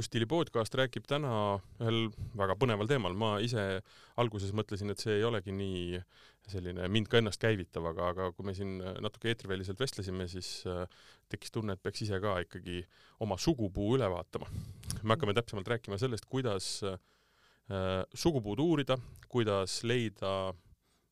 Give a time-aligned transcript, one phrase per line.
[0.00, 1.30] elustiili podcast räägib täna
[1.82, 2.06] ühel
[2.38, 3.82] väga põneval teemal, ma ise
[4.20, 6.00] alguses mõtlesin, et see ei olegi nii
[6.48, 10.86] selline mind ka ennast käivitav, aga, aga kui me siin natuke eetriväliselt vestlesime, siis äh,
[11.28, 12.80] tekkis tunne, et peaks ise ka ikkagi
[13.20, 14.48] oma sugupuu üle vaatama.
[15.02, 16.96] me hakkame täpsemalt rääkima sellest, kuidas äh,
[18.14, 18.96] sugupuud uurida,
[19.28, 20.54] kuidas leida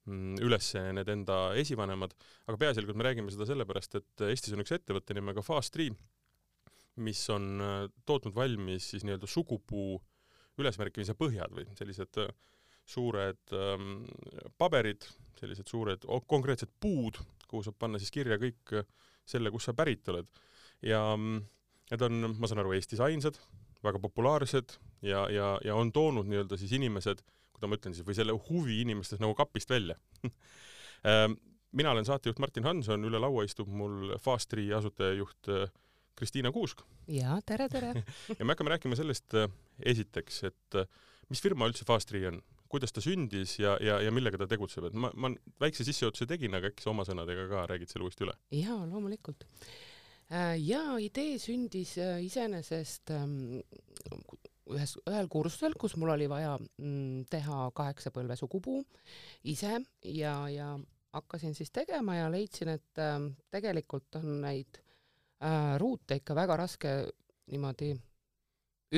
[0.09, 2.17] mm, üles need enda esivanemad,
[2.49, 5.93] aga peaasjalikult me räägime seda sellepärast, et Eestis on üks ettevõte nimega Fast3,
[7.03, 9.99] mis on äh, tootnud valmis siis nii-öelda sugupuu
[10.59, 12.31] ülesmärkimise põhjad või sellised äh,
[12.89, 14.03] suured ähm,
[14.59, 15.05] paberid,
[15.39, 18.87] sellised suured konkreetsed puud, kuhu saab panna siis kirja kõik äh,
[19.29, 20.29] selle, kust sa pärit oled.
[20.83, 21.43] ja mm,
[21.93, 23.39] need on, ma saan aru, Eestis ainsad,
[23.85, 27.21] väga populaarsed ja, ja, ja on toonud nii-öelda siis inimesed,
[27.55, 29.99] kuidas ma ütlen siis, või selle huvi inimestes nagu kapist välja
[31.09, 31.37] ähm,
[31.73, 35.53] mina olen saatejuht Martin Hanson, üle laua istub mul Fast3 asutajajuht
[36.19, 36.85] Kristiina Kuusk.
[37.13, 37.93] jaa, tere, tere
[38.39, 39.51] ja me hakkame rääkima sellest äh,
[39.93, 40.89] esiteks, et äh,
[41.33, 44.99] mis firma üldse Fast3 on, kuidas ta sündis ja, ja, ja millega ta tegutseb, et
[44.99, 48.35] ma, ma väikse sissejuhatuse tegin, aga äkki sa oma sõnadega ka räägid selle uuesti üle?
[48.59, 49.47] jaa, loomulikult.
[50.29, 53.63] Äh, jaa, idee sündis iseenesest ähm,
[54.75, 58.83] ühes, ühel kursusel, kus mul oli vaja mm, teha kaheksa põlve sugupuu
[59.49, 60.75] ise ja, ja
[61.17, 63.17] hakkasin siis tegema ja leidsin, et äh,
[63.55, 64.83] tegelikult on neid
[65.45, 66.93] äh, ruute ikka väga raske
[67.53, 67.93] niimoodi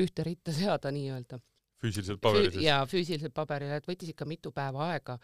[0.01, 1.39] ühte ritta seada nii-öelda.
[1.81, 2.63] füüsiliselt paberil siis?
[2.65, 5.17] jaa, füüsiliselt paberil, et võttis ikka mitu päeva aega.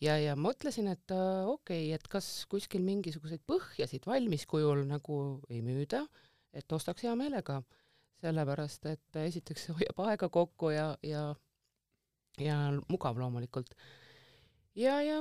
[0.00, 5.62] ja, ja mõtlesin, et äh, okei okay,, et kas kuskil mingisuguseid põhjasid valmiskujul nagu ei
[5.66, 6.06] müüda,
[6.52, 7.60] et ostaks hea meelega,
[8.20, 11.30] sellepärast et esiteks see hoiab aega kokku ja, ja
[12.40, 12.56] ja
[12.88, 13.74] mugav loomulikult.
[14.74, 15.20] ja, ja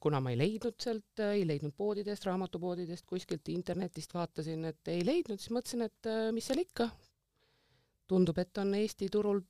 [0.00, 5.40] kuna ma ei leidnud sealt, ei leidnud poodidest, raamatupoodidest, kuskilt internetist vaatasin, et ei leidnud,
[5.40, 6.90] siis mõtlesin, et äh, mis seal ikka.
[8.06, 9.40] tundub, et on Eesti turul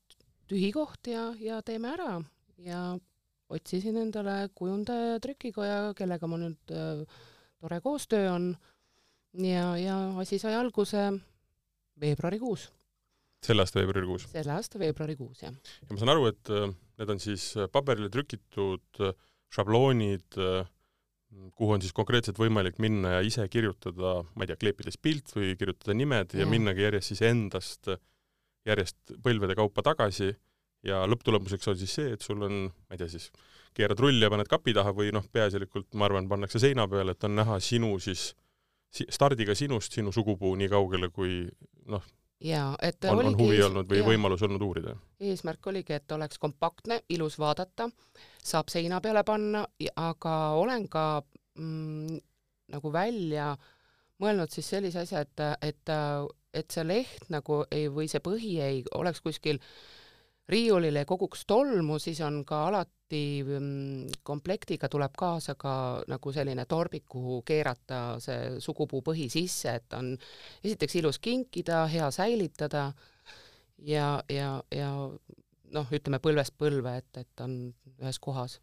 [0.48, 2.14] tühi koht ja, ja teeme ära
[2.64, 2.80] ja
[3.52, 7.04] otsisin endale kujundaja ja trükikoja, kellega mul nüüd äh,
[7.60, 8.56] tore koostöö on.
[9.36, 11.12] ja, ja asi sai alguse
[12.00, 12.70] veebruarikuus.
[13.46, 14.26] selle aasta veebruarikuus?
[14.32, 15.54] selle aasta veebruarikuus, jah.
[15.54, 19.14] ja ma saan aru, et äh, need on siis paberile trükitud äh,
[19.54, 20.66] šabloonid, äh,
[21.56, 25.54] kuhu on siis konkreetselt võimalik minna ja ise kirjutada, ma ei tea, kleepides pilt või
[25.58, 27.90] kirjutada nimed ja, ja minnagi järjest siis endast
[28.66, 30.32] järjest põlvede kaupa tagasi.
[30.86, 33.30] Ja lõpptulemuseks on siis see, et sul on, ma ei tea siis,
[33.74, 37.26] keerad rulli ja paned kapi taha või noh, peaasjalikult ma arvan, pannakse seina peale, et
[37.26, 38.28] on näha sinu siis,
[38.94, 41.40] stardiga sinust, sinu sugupuu nii kaugele, kui
[41.90, 42.04] noh,
[42.44, 44.08] jaa, et on, on huvi olnud või jaa.
[44.10, 44.96] võimalus olnud uurida?
[45.20, 47.88] eesmärk oligi, et oleks kompaktne, ilus vaadata,
[48.44, 49.64] saab seina peale panna,
[49.96, 51.06] aga olen ka
[51.58, 52.20] mm,
[52.74, 53.54] nagu välja
[54.22, 55.94] mõelnud siis sellise asja, et, et,
[56.56, 59.60] et see leht nagu ei, või see põhi ei oleks kuskil
[60.48, 65.74] riiulile ei koguks tolmu, siis on ka alati mm, komplektiga tuleb kaasa ka
[66.08, 70.14] nagu selline torbik, kuhu keerata see sugupuu põhi sisse, et on
[70.64, 72.88] esiteks ilus kinkida, hea säilitada
[73.78, 74.90] ja, ja, ja
[75.74, 77.58] noh, ütleme põlvest põlve, et, et on
[78.00, 78.60] ühes kohas.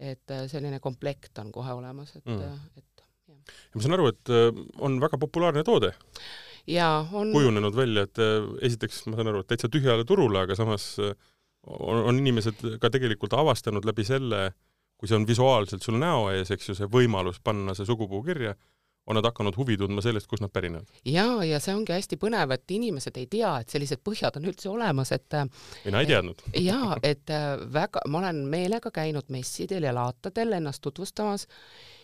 [0.00, 2.38] et äh, selline komplekt on kohe olemas, et mm.,
[2.80, 3.10] et jah.
[3.28, 5.92] ja ma saan aru, et äh, on väga populaarne toode
[6.66, 10.56] jaa, on kujunenud välja, et äh, esiteks ma saan aru, et täitsa tühjale turule, aga
[10.58, 14.50] samas on, on inimesed ka tegelikult avastanud läbi selle,
[15.00, 18.54] kui see on visuaalselt sul näo ees, eks ju, see võimalus panna see sugupuu kirja,
[19.10, 20.88] on nad hakanud huvi tundma sellest, kust nad pärinevad.
[21.08, 24.68] jaa, ja see ongi hästi põnev, et inimesed ei tea, et sellised põhjad on üldse
[24.70, 25.38] olemas, et
[25.86, 26.44] mina ei teadnud.
[26.70, 31.48] jaa, et äh, väga, ma olen meelega käinud messidel ja laatadel ennast tutvustamas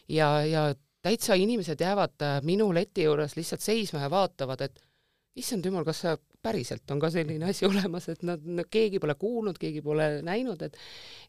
[0.09, 0.67] ja, ja
[1.07, 4.83] täitsa inimesed jäävad äh, minu leti juures lihtsalt seisma ja vaatavad, et
[5.39, 9.59] issand jumal, kas sa päriselt on ka selline asi olemas, et nad, keegi pole kuulnud,
[9.61, 10.79] keegi pole näinud, et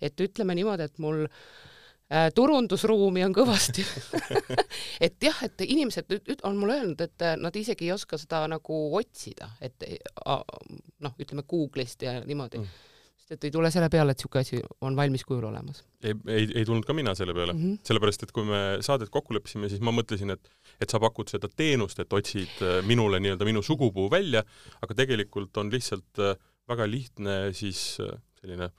[0.01, 3.85] et ütleme niimoodi, et mul äh, turundusruumi on kõvasti
[5.09, 9.51] et jah, et inimesed on mulle öelnud, et nad isegi ei oska seda nagu otsida,
[9.61, 9.89] et
[10.25, 12.65] noh, ütleme Google'ist ja niimoodi.
[12.65, 12.93] Mm
[13.33, 15.83] et ei tule selle peale, et niisugune asi on valmis kujul olemas.
[16.03, 17.83] ei, ei, ei tulnud ka mina selle peale mm, -hmm.
[17.87, 20.49] sellepärast et kui me saadet kokku leppisime, siis ma mõtlesin, et
[20.81, 24.43] et sa pakud seda teenust, et otsid äh, minule nii-öelda minu sugupuu välja,
[24.81, 26.35] aga tegelikult on lihtsalt äh,
[26.69, 28.69] väga lihtne siis äh, selline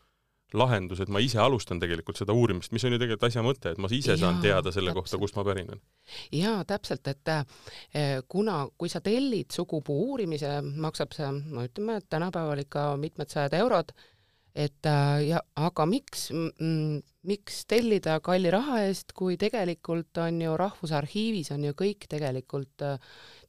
[0.54, 3.78] lahendus, et ma ise alustan tegelikult seda uurimist, mis on ju tegelikult asja mõte, et
[3.78, 5.02] ma ise saan Jaa, teada selle täpselt.
[5.02, 5.80] kohta, kust ma pärinen.
[6.32, 12.64] jaa, täpselt, et kuna, kui sa tellid sugupuu uurimise, maksab see, no ütleme, et tänapäeval
[12.64, 13.92] ikka mitmed sajad eurod,
[14.58, 16.28] et äh, ja aga miks,
[17.30, 22.96] miks tellida kalli raha eest, kui tegelikult on ju Rahvusarhiivis on ju kõik tegelikult äh,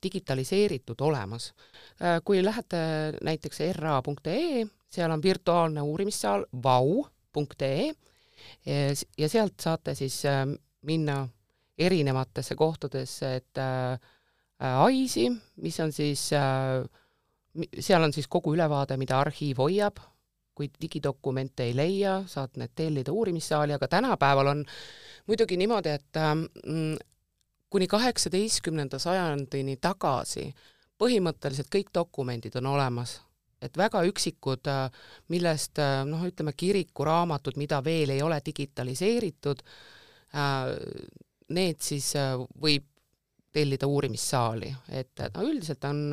[0.03, 1.49] digitaliseeritud olemas.
[1.97, 2.81] Äh, kui lähete
[3.25, 7.89] näiteks ra.ee, seal on virtuaalne uurimissaal vau.ee
[8.65, 10.21] ja sealt saate siis
[10.87, 11.17] minna
[11.77, 13.59] erinevatesse kohtadesse, et
[14.59, 15.27] AIS-i,
[15.61, 19.99] mis on siis, seal on siis kogu ülevaade, mida arhiiv hoiab,
[20.59, 24.65] kui digidokumente ei leia, saad need tellida uurimissaali, aga tänapäeval on
[25.31, 26.97] muidugi niimoodi, et mm,
[27.71, 30.49] kuni kaheksateistkümnenda sajandini tagasi
[30.99, 33.15] põhimõtteliselt kõik dokumendid on olemas,
[33.63, 34.67] et väga üksikud,
[35.31, 35.79] millest
[36.09, 39.63] noh, ütleme kirikuraamatud, mida veel ei ole digitaliseeritud,
[41.55, 42.11] need siis
[42.59, 42.87] võib
[43.55, 46.03] tellida uurimissaali, et no üldiselt on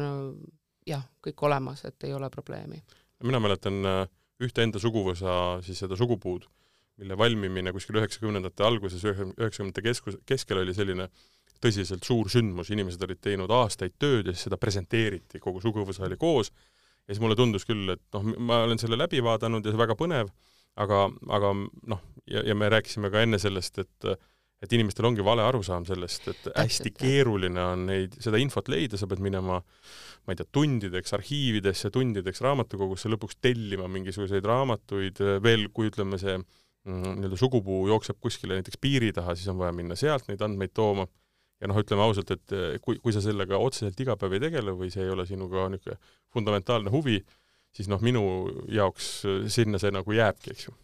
[0.87, 2.83] jah, kõik olemas, et ei ole probleemi.
[3.25, 4.09] mina mäletan äh,
[4.43, 6.47] ühte enda suguvõsa, siis seda sugupuud,
[7.01, 11.09] mille valmimine kuskil üheksakümnendate alguses, üheksakümnendate keskus, keskel oli selline
[11.63, 16.19] tõsiselt suur sündmus, inimesed olid teinud aastaid tööd ja siis seda presenteeriti, kogu suguvõsa oli
[16.21, 16.53] koos,
[17.07, 19.97] ja siis mulle tundus küll, et noh, ma olen selle läbi vaadanud ja see väga
[19.99, 20.33] põnev,
[20.85, 21.53] aga, aga
[21.93, 24.11] noh, ja, ja me rääkisime ka enne sellest, et
[24.65, 28.99] et inimestel ongi vale arusaam sellest, et hästi Täpselt, keeruline on neid, seda infot leida,
[28.99, 35.69] sa pead minema ma ei tea, tundideks arhiividesse, tundideks raamatukogusse, lõpuks tellima mingisuguseid raamatuid, veel
[35.77, 39.99] kui ütleme, see mm, nii-öelda sugupuu jookseb kuskile näiteks piiri taha, siis on vaja minna
[39.99, 41.07] sealt neid andmeid tooma,
[41.61, 44.91] ja noh, ütleme ausalt, et kui, kui sa sellega otseselt iga päev ei tegele või
[44.93, 46.01] see ei ole sinuga niisugune
[46.35, 47.21] fundamentaalne huvi,
[47.77, 48.25] siis noh, minu
[48.73, 49.13] jaoks
[49.53, 50.75] sinna see nagu jääbki, eks ju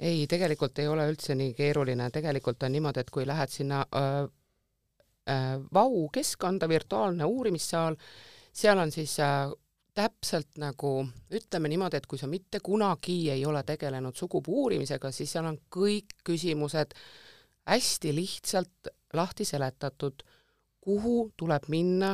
[0.00, 4.16] ei, tegelikult ei ole üldse nii keeruline, tegelikult on niimoodi, et kui lähed sinna äh,
[5.32, 7.96] äh, Vau keskkonda, virtuaalne uurimissaal,
[8.52, 9.48] seal on siis äh,
[9.96, 10.98] täpselt nagu
[11.32, 15.58] ütleme niimoodi, et kui sa mitte kunagi ei ole tegelenud sugupuu uurimisega, siis seal on
[15.72, 16.92] kõik küsimused
[17.66, 20.22] hästi lihtsalt lahti seletatud,
[20.80, 22.12] kuhu tuleb minna,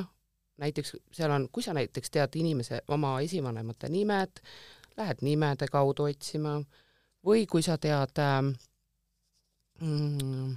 [0.62, 4.40] näiteks seal on, kui sa näiteks tead inimese oma esivanemate nimed,
[4.96, 6.60] lähed nimede kaudu otsima
[7.26, 8.40] või kui sa tead äh,
[9.80, 10.54] mm,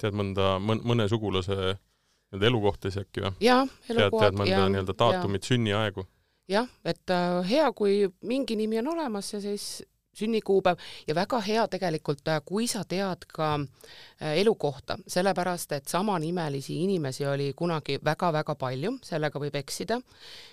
[0.00, 3.34] tead mõnda, mõne sugulase nii-öelda elukohta siis äkki või?
[3.44, 4.28] jah, elukohad.
[4.28, 6.06] tead mõnda nii-öelda daatumit, sünniaegu?
[6.50, 9.84] jah, et äh, hea, kui mingi nimi on olemas ja siis
[10.14, 10.76] sünnikuupäev
[11.06, 17.26] ja väga hea tegelikult, äh, kui sa tead ka äh, elukohta, sellepärast et samanimelisi inimesi
[17.26, 20.00] oli kunagi väga-väga palju, sellega võib eksida,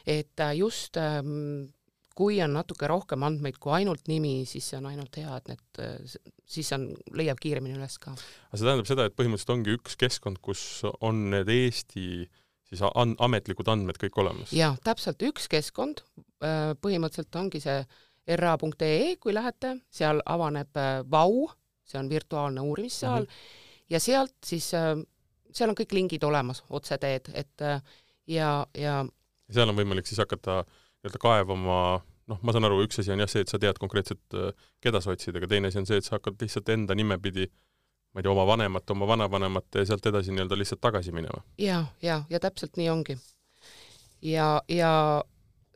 [0.06, 1.69] et äh, just ähm,
[2.18, 6.16] kui on natuke rohkem andmeid kui ainult nimi, siis see on ainult hea, et need,
[6.50, 8.13] siis on, leiab kiiremini üles ka.
[8.13, 10.63] aga see tähendab seda, et põhimõtteliselt ongi üks keskkond, kus
[11.00, 12.06] on need Eesti
[12.72, 14.54] siis an-, ametlikud andmed kõik olemas?
[14.56, 16.04] jaa, täpselt, üks keskkond,
[16.84, 17.80] põhimõtteliselt ongi see
[18.42, 20.78] ra.ee, kui lähete, seal avaneb
[21.12, 21.48] Vau,
[21.88, 23.88] see on virtuaalne uurimissaal mm, -hmm.
[23.96, 27.68] ja sealt siis, seal on kõik lingid olemas, otseteed, et
[28.28, 29.02] ja, ja
[29.52, 31.81] seal on võimalik siis hakata äh, nii-öelda kaevama,
[32.30, 34.53] noh, ma saan aru, üks asi on jah see, et sa tead konkreetselt, äh,
[34.83, 37.50] keda sa otsid, aga teine asi on see, et sa hakkad lihtsalt enda nimepidi
[38.12, 41.44] ma ei tea, oma vanemat, oma vanavanemat ja sealt edasi nii-öelda lihtsalt tagasi minema.
[41.57, 43.18] ja, ja, ja täpselt nii ongi.
[44.21, 45.24] ja, ja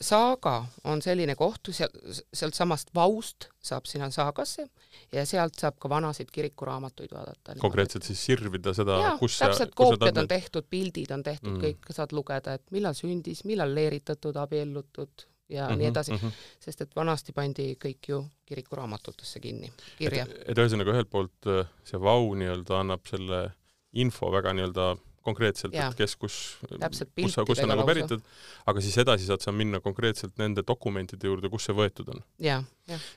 [0.02, 1.92] Saaga on selline koht, seal,
[2.36, 4.66] sealtsamast Vaust saab sinna Saagasse
[5.14, 7.56] ja sealt saab ka vanasid kirikuraamatuid vaadata.
[7.60, 12.12] konkreetselt siis sirvida seda, kus täpselt, koopiad on tehtud, pildid on tehtud mm., kõik saad
[12.12, 16.32] lugeda, et millal sündis, millal leeritatud, abiellutud ja mm -hmm, nii edasi mm, -hmm.
[16.60, 20.24] sest et vanasti pandi kõik ju kirikuraamatutesse kinni, kirja.
[20.24, 23.52] et, et ühesõnaga ühelt poolt äh, see Vau nii-öelda annab selle
[23.94, 26.38] info väga nii-öelda konkreetselt, et kes, kus,
[26.70, 28.24] kus sa, kus sa nagu päritud,
[28.70, 32.24] aga siis edasi saad sa minna konkreetselt nende dokumentide juurde, kus see võetud on.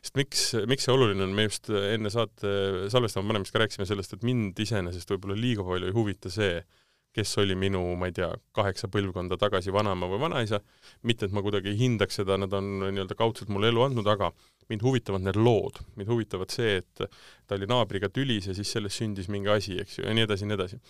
[0.01, 4.17] sest miks, miks see oluline on, me just enne saate salvestama panemist ka rääkisime sellest,
[4.17, 6.63] et mind iseenesest võib-olla liiga palju ei huvita see,
[7.17, 10.61] kes oli minu, ma ei tea, kaheksa põlvkonda tagasi vanaema või vanaisa,
[11.09, 14.31] mitte et ma kuidagi hindaks seda, nad on nii-öelda kaudselt mulle elu andnud, aga
[14.69, 17.05] mind huvitavad need lood, mind huvitavad see, et
[17.49, 20.45] ta oli naabriga tülis ja siis sellest sündis mingi asi, eks ju, ja nii edasi
[20.45, 20.81] ja nii edasi.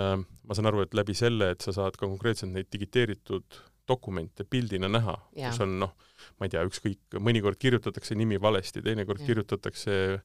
[0.00, 4.44] Ähm, ma saan aru, et läbi selle, et sa saad ka konkreetselt neid digiteeritud dokumente
[4.44, 5.94] pildina näha, kus on noh,
[6.38, 10.22] ma ei tea, ükskõik, mõnikord kirjutatakse nimi valesti, teinekord kirjutatakse äh,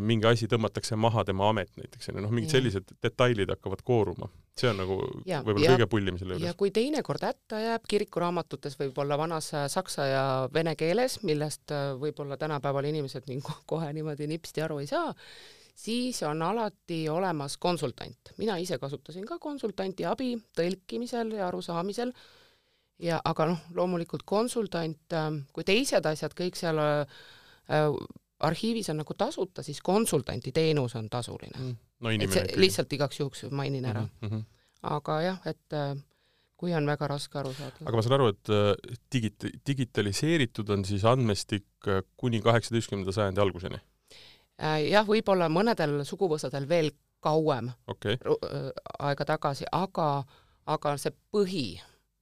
[0.00, 2.58] mingi asi tõmmatakse maha tema amet näiteks, onju, noh, mingid ja.
[2.58, 4.28] sellised detailid hakkavad kooruma.
[4.60, 6.48] see on nagu võib-olla kõige pullim selle juures.
[6.50, 11.94] ja kui teinekord hätta jääb, kirikuraamatutes võib-olla vanas äh, saksa ja vene keeles, millest äh,
[12.00, 13.40] võib-olla tänapäeval inimesed nii
[13.70, 15.14] kohe niimoodi nipsti aru ei saa,
[15.74, 18.34] siis on alati olemas konsultant.
[18.38, 22.12] mina ise kasutasin ka konsultanti abi tõlkimisel ja arusaamisel
[23.00, 27.20] ja aga noh, loomulikult konsultant, ähm, kui teised asjad kõik seal äh,
[28.40, 31.74] arhiivis on nagu tasuta, siis konsultanti teenus on tasuline mm..
[32.04, 34.28] no et see lihtsalt igaks juhuks mainin ära mm.
[34.28, 34.44] -hmm.
[34.94, 35.96] aga jah, et äh,
[36.60, 37.84] kui on väga raske aru saada.
[37.84, 43.40] aga ma saan aru, et äh, digit-, digitaliseeritud on siis andmestik äh, kuni kaheksateistkümnenda sajandi
[43.40, 43.80] alguseni?
[44.90, 46.90] jah, võib-olla mõnedel suguvõsadel veel
[47.20, 48.18] kauem okay.
[48.98, 50.24] aega tagasi, aga,
[50.66, 51.80] aga see põhi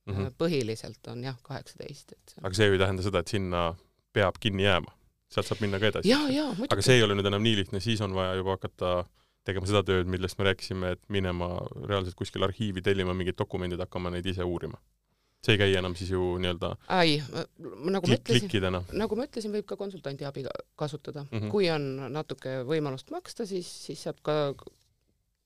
[0.09, 0.39] mm, -hmm.
[0.41, 3.69] põhiliselt on jah, kaheksateist, et aga see ju ei tähenda seda, et sinna
[4.13, 4.95] peab kinni jääma?
[5.29, 6.13] sealt saab minna ka edasi.
[6.69, 8.93] aga see ei ole nüüd enam nii lihtne, siis on vaja juba hakata
[9.49, 11.51] tegema seda tööd, millest me rääkisime, et minema
[11.89, 14.81] reaalselt kuskil arhiivi tellima mingid dokumendid, hakkama neid ise uurima.
[15.45, 17.21] see ei käi enam siis ju nii-öelda ei,
[17.95, 20.43] nagu ma ütlesin, nagu ma ütlesin, võib ka konsultandi abi
[20.75, 21.39] kasutada mm.
[21.39, 21.51] -hmm.
[21.53, 24.35] kui on natuke võimalust maksta, siis, siis saab ka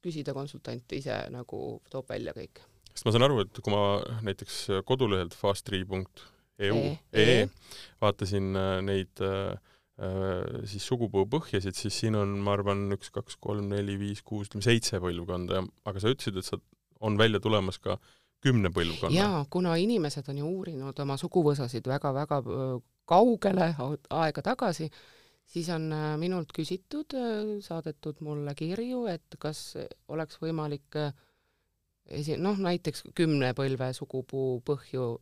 [0.02, 2.62] küsida konsultant ise nagu toob välja kõik.
[2.92, 3.82] Sest ma saan aru, et kui ma
[4.24, 9.56] näiteks kodulehelt fasttree.eu e, e, e, vaatasin äh, neid äh,
[10.02, 14.48] Äh, siis sugupõu põhjasid, siis siin on, ma arvan, üks, kaks, kolm, neli, viis, kuus,
[14.48, 16.58] ütleme seitse põlvkonda, aga sa ütlesid, et sa,
[17.04, 17.98] on välja tulemas ka
[18.42, 19.14] kümne põlvkonna.
[19.14, 22.40] jaa, kuna inimesed on ju uurinud oma suguvõsasid väga-väga
[23.12, 23.68] kaugele
[24.16, 24.88] aega tagasi,
[25.52, 29.76] siis on äh, minult küsitud, äh, saadetud mulle kirju, et kas
[30.08, 30.98] oleks võimalik
[32.10, 35.12] esi-, noh, näiteks kümne põlve sugupuu põhju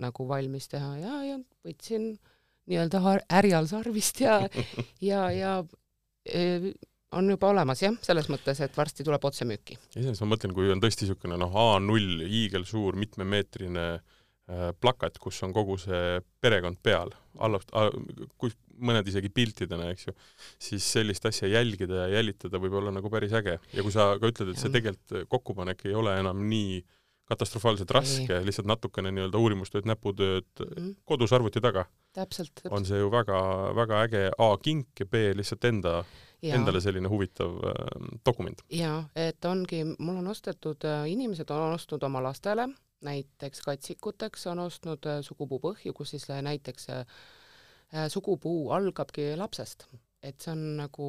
[0.00, 2.12] nagu valmis teha ja, ja võtsin
[2.70, 3.00] nii-öelda
[3.30, 4.38] härjal sarvist ja,
[5.10, 5.56] ja, ja
[6.24, 6.72] e,
[7.16, 9.76] on juba olemas jah, selles mõttes, et varsti tuleb otsemüüki.
[9.96, 15.54] iseenesest ma mõtlen, kui on tõesti niisugune noh, A0 hiigelsuur mitmemeetrine äh, plakat, kus on
[15.56, 17.90] kogu see perekond peal, äh,,
[18.38, 20.14] kus mõned isegi piltidena, eks ju,
[20.68, 23.58] siis sellist asja jälgida ja jälitada võib olla nagu päris äge.
[23.72, 26.96] ja kui sa ka ütled, et see tegelikult kokkupanek ei ole enam nii äh,
[27.30, 31.84] katastrofaalselt raske, lihtsalt natukene nii-öelda uurimustööd, näputööd mm kodus arvuti taga.
[32.70, 33.38] on see ju väga,
[33.74, 36.04] väga äge A kink ja B lihtsalt enda,
[36.42, 37.74] endale selline huvitav äh,
[38.26, 38.62] dokument.
[38.70, 42.68] jaa, et ongi, mul on ostetud äh,, inimesed on ostnud oma lastele,
[43.06, 47.06] näiteks katsikuteks on ostnud äh, sugupuu põhju, kus siis äh, näiteks äh, äh,
[48.12, 49.88] sugupuu algabki lapsest.
[50.22, 51.06] et see on nagu,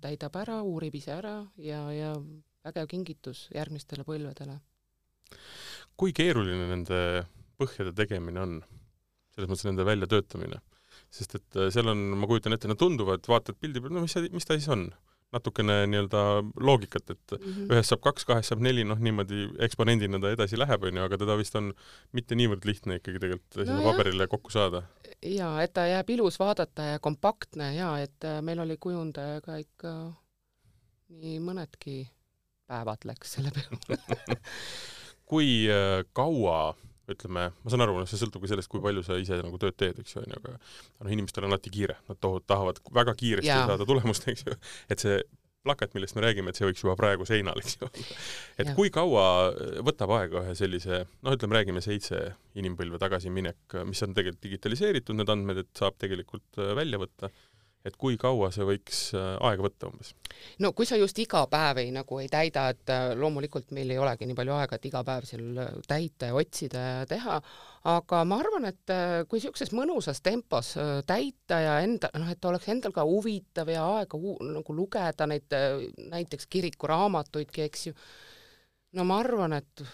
[0.00, 2.14] täidab ära, uurib ise ära ja, ja
[2.64, 4.58] vägev kingitus järgmistele põlvedele
[6.00, 7.00] kui keeruline nende
[7.60, 8.54] põhjade tegemine on,
[9.34, 10.60] selles mõttes nende väljatöötamine?
[11.14, 14.14] sest et äh, seal on, ma kujutan ette, nad tunduvad, vaatad pildi peal, no mis
[14.14, 14.88] see, mis ta siis on?
[15.34, 16.22] Natukene nii-öelda
[16.60, 17.74] loogikat, et mm -hmm.
[17.74, 21.36] ühest saab kaks, kahest saab neli, noh niimoodi eksponendina ta edasi läheb, onju, aga teda
[21.40, 21.72] vist on
[22.12, 23.90] mitte niivõrd lihtne ikkagi tegelikult no sinna jah.
[23.90, 24.82] paberile kokku saada.
[25.22, 29.94] jaa, et ta jääb ilus vaadata ja kompaktne ja et äh, meil oli kujundajaga ikka
[31.08, 32.08] nii mõnedki
[32.66, 33.98] päevad läks selle peale
[35.30, 36.74] kui äh, kaua
[37.10, 39.76] ütleme, ma saan aru, noh, see sõltub ka sellest, kui palju sa ise nagu tööd
[39.80, 43.50] teed, eks ju, onju, aga noh, inimestel on alati kiire, nad tohuvad, tahavad väga kiiresti
[43.50, 43.64] ja.
[43.68, 44.56] saada tulemust, eks ju,
[44.92, 45.18] et see
[45.64, 47.88] plakat, millest me räägime, et see võiks juba praegu seinal, eks ju.
[48.60, 48.74] et ja.
[48.76, 49.24] kui kaua
[49.86, 52.20] võtab aega ühe sellise, noh, ütleme, räägime seitse
[52.60, 57.32] inimpõlve tagasiminek, mis on tegelikult digitaliseeritud, need andmed, et saab tegelikult äh, välja võtta
[57.84, 60.14] et kui kaua see võiks äh, aega võtta umbes?
[60.62, 64.00] no kui sa just iga päev ei nagu ei täida, et äh, loomulikult meil ei
[64.00, 67.40] olegi nii palju aega, et iga päev seal äh, täita ja otsida ja teha,
[67.92, 68.94] aga ma arvan, et
[69.28, 70.72] kui niisuguses mõnusas tempos
[71.06, 75.58] täita ja enda, noh, et oleks endal ka huvitav ja aega nagu lugeda neid
[76.14, 77.98] näiteks kirikuraamatuidki, eks ju,
[78.96, 79.84] no ma arvan, et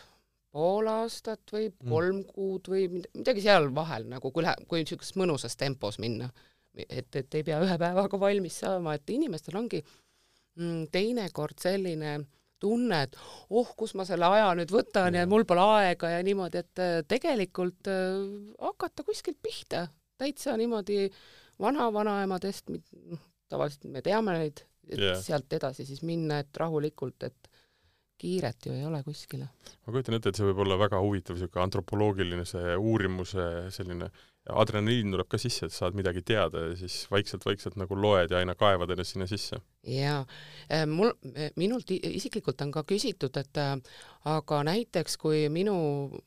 [0.55, 1.91] pool aastat või mm.
[1.91, 2.31] kolm mm.
[2.31, 6.31] kuud või midagi seal vahel nagu, kui läheb, kui niisuguses mõnusas tempos minna
[6.75, 12.19] et, et ei pea ühe päevaga valmis saama, et inimestel ongi mm, teinekord selline
[12.61, 13.17] tunne, et
[13.57, 16.97] oh, kus ma selle aja nüüd võtan ja, mul pole aega ja niimoodi, et äh,
[17.09, 18.19] tegelikult äh,
[18.61, 19.87] hakata kuskilt pihta,
[20.21, 21.07] täitsa niimoodi
[21.61, 25.23] vana-vanaemadest, noh, tavaliselt me teame neid, et yeah.
[25.25, 27.51] sealt edasi siis minna, et rahulikult, et
[28.21, 29.49] kiiret ju ei ole kuskile.
[29.87, 34.11] ma kujutan ette, et see võib olla väga huvitav niisugune antropoloogiline see uurimuse selline
[34.53, 38.55] adrenaliin tuleb ka sisse, et saad midagi teada ja siis vaikselt-vaikselt nagu loed ja aina
[38.59, 39.61] kaevad ennast sinna sisse.
[39.87, 40.21] jaa,
[40.73, 41.13] äh, mul,
[41.57, 43.75] minult isiklikult on ka küsitud, et äh,
[44.31, 45.77] aga näiteks kui minu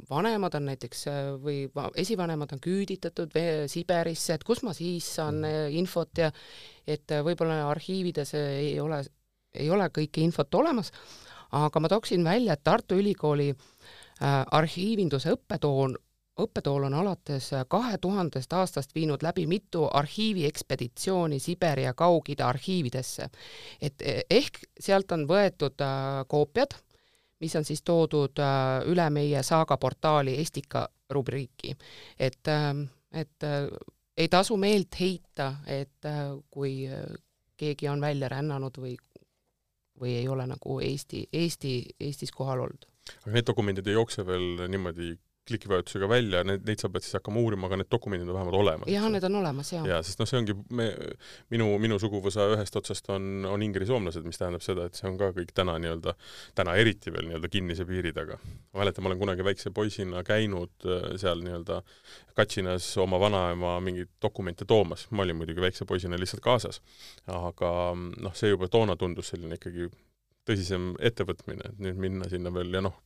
[0.10, 1.66] vanemad on näiteks äh, või
[1.96, 3.36] esivanemad on küüditatud
[3.68, 5.76] Siberisse, et kus ma siis saan mm.
[5.82, 6.32] infot ja
[6.88, 9.04] et võib-olla arhiivides ei ole,
[9.54, 10.92] ei ole kõike infot olemas,
[11.52, 13.54] aga ma tooksin välja, et Tartu Ülikooli
[14.24, 15.96] arhiivinduse õppetoon
[16.40, 23.30] õppetool on alates kahe tuhandest aastast viinud läbi mitu arhiiviekspeditsiooni Siberi ja Kaug-Ida arhiividesse.
[23.82, 26.74] et ehk sealt on võetud äh, koopiad,
[27.40, 31.76] mis on siis toodud äh, üle meie saaga portaali Estika rubriiki.
[32.20, 33.68] et, ähm, et äh,
[34.18, 37.04] ei tasu meelt heita, et äh, kui äh,
[37.58, 38.96] keegi on välja rännanud või,
[40.00, 42.90] või ei ole nagu Eesti, Eesti, Eestis kohal olnud.
[43.26, 45.14] aga need dokumendid ei jookse veel niimoodi
[45.48, 48.90] klikivajutusega välja, need, neid sa pead siis hakkama uurima, aga need dokumendid on vähemalt olemas.
[48.92, 49.84] jah, need on olemas, jaa.
[49.90, 50.88] jaa, sest noh, see ongi, me,
[51.52, 55.34] minu, minu suguvõsa ühest otsast on, on ingri-soomlased, mis tähendab seda, et see on ka
[55.36, 56.16] kõik täna nii-öelda,
[56.56, 58.40] täna eriti veel nii-öelda kinnise piiri taga.
[58.72, 61.82] ma mäletan, ma olen kunagi väikse poisina käinud äh, seal nii-öelda
[62.34, 66.80] Katsinas oma vanaema mingeid dokumente toomas, ma olin muidugi väikse poisina lihtsalt kaasas.
[67.28, 69.92] aga noh, see juba toona tundus selline ikkagi
[70.48, 72.98] tõsisem ettevõtmine, et nüüd minna sinna veel ja noh,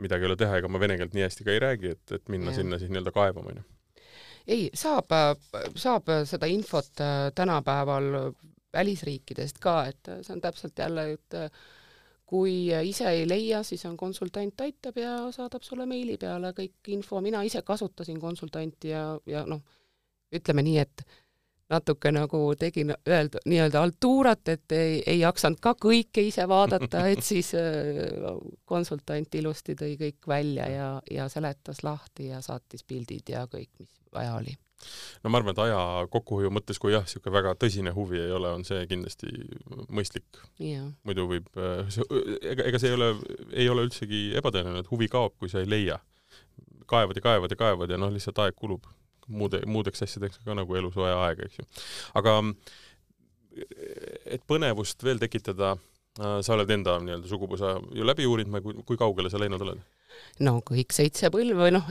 [0.00, 2.28] midagi ei ole teha, ega ma vene keelt nii hästi ka ei räägi, et, et
[2.32, 2.60] minna ja.
[2.60, 3.64] sinna siis nii-öelda kaevama, onju.
[4.46, 5.14] ei, saab,
[5.74, 8.12] saab seda infot äh, tänapäeval
[8.76, 11.50] välisriikidest ka, et see on täpselt jälle, et äh,
[12.26, 12.56] kui
[12.88, 17.42] ise ei leia, siis on konsultant aitab ja saadab sulle meili peale kõik info, mina
[17.46, 19.62] ise kasutasin konsultanti ja, ja noh,
[20.34, 21.06] ütleme nii, et
[21.70, 27.24] natuke nagu tegin öelda nii-öelda altuurat, et ei, ei jaksanud ka kõike ise vaadata, et
[27.30, 28.28] siis äh,
[28.64, 33.90] konsultant ilusti tõi kõik välja ja, ja seletas lahti ja saatis pildid ja kõik, mis
[34.14, 34.54] vaja oli.
[35.24, 35.80] no ma arvan, et aja
[36.12, 39.32] kokkuhoiu mõttes, kui jah, niisugune väga tõsine huvi ei ole, on see kindlasti
[39.88, 40.42] mõistlik.
[41.02, 41.98] muidu võib, äh,
[42.42, 43.10] ega, ega see ei ole,
[43.52, 45.98] ei ole üldsegi ebatõenäoline, et huvi kaob, kui sa ei leia.
[46.86, 48.86] kaevad ja kaevad ja kaevad ja noh, lihtsalt aeg kulub
[49.26, 51.66] muude, muudeks asjadeks ka nagu elus vaja aega, eks ju.
[52.20, 52.38] aga
[54.36, 55.74] et põnevust veel tekitada,
[56.20, 59.84] äh, sa oled enda nii-öelda suguvõsa ju läbi uurinud, kui, kui kaugele sa läinud oled?
[60.46, 61.88] no kõik seitse põlve või noh,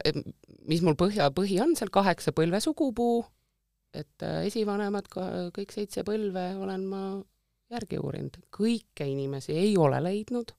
[0.70, 3.24] mis mul põhja, põhi on seal kaheksa põlve sugupuu,
[3.96, 5.10] et äh, esivanemad,
[5.56, 7.02] kõik seitse põlve olen ma
[7.74, 8.38] järgi uurinud.
[8.54, 10.54] kõiki inimesi ei ole leidnud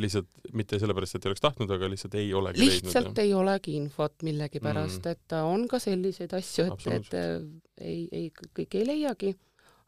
[0.00, 3.76] lihtsalt mitte sellepärast, et ei oleks tahtnud, aga lihtsalt ei olegi lihtsalt leidnud, ei olegi
[3.80, 7.18] infot millegipärast mm., et on ka selliseid asju, et, et
[7.80, 9.32] ei, ei, kõik ei leiagi,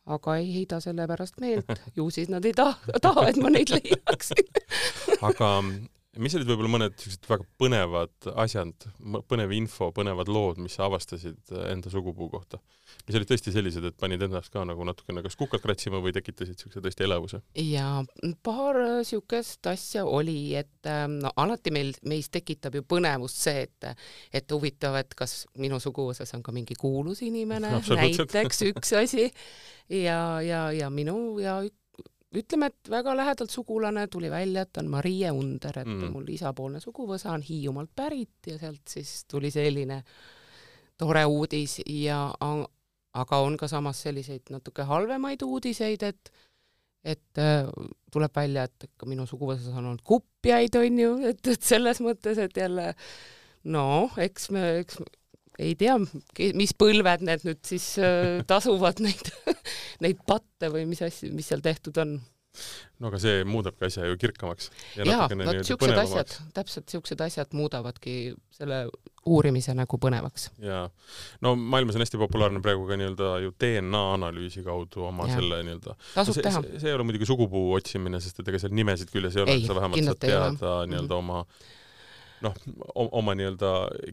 [0.09, 3.73] aga ei heida selle pärast meelt, ju siis nad ei taha, taha, et ma neid
[3.75, 4.49] leiaksin
[5.29, 5.53] aga
[6.19, 8.89] mis olid võib-olla mõned sellised väga põnevad asjad,
[9.31, 12.61] põnev info, põnevad lood, mis sa avastasid enda sugupuu kohta?
[13.07, 16.57] mis olid tõesti sellised, et panid ennast ka nagu natukene kas kukalt kratsima või tekitasid
[16.57, 17.41] niisuguse tõesti elevuse?
[17.61, 18.03] jaa,
[18.45, 23.91] paar niisugust asja oli, et ähm, no alati meil, meis tekitab ju põnevust see, et
[24.41, 29.29] et huvitav, et kas minu suguvõsas on ka mingi kuulus inimene, näiteks üks asi,
[29.93, 31.61] ja, ja, ja minu ja
[32.37, 36.11] ütleme, et väga lähedalt sugulane tuli välja, et on Marie Under, et mm.
[36.13, 40.03] mul isapoolne suguvõsa on Hiiumaalt pärit ja sealt siis tuli selline
[40.99, 46.33] tore uudis ja aga on ka samas selliseid natuke halvemaid uudiseid, et
[47.09, 47.69] et äh,
[48.13, 52.41] tuleb välja, et ka minu suguvõsas on olnud kupjaid, on ju, et, et selles mõttes,
[52.43, 52.91] et jälle
[53.71, 54.99] noh, eks me, eks
[55.59, 55.97] ei tea,
[56.59, 59.31] mis põlved need nüüd siis äh, tasuvad neid
[60.05, 62.19] neid patte või mis asju, mis seal tehtud on
[62.99, 64.71] no aga see muudabki asja ju kirkamaks.
[64.97, 68.15] ja, ja vot siuksed asjad, täpselt siuksed asjad muudavadki
[68.55, 68.81] selle
[69.29, 70.49] uurimise nagu põnevaks.
[70.65, 70.87] jaa.
[71.45, 75.39] no maailmas on hästi populaarne praegu ka nii-öelda ju DNA analüüsi kaudu oma ja.
[75.39, 76.65] selle nii-öelda tasub see, teha.
[76.75, 79.79] see ei ole muidugi sugupuu otsimine, sest et ega seal nimesid küljes ei ole, sa
[79.79, 81.19] vähemalt saad teada nii-öelda mm -hmm.
[81.19, 81.45] oma
[82.45, 82.55] noh,
[82.95, 83.71] oma nii-öelda